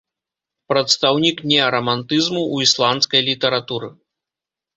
Прадстаўнік 0.71 1.37
неарамантызму 1.51 2.41
ў 2.53 2.57
ісландскай 2.69 3.21
літаратуры. 3.29 3.93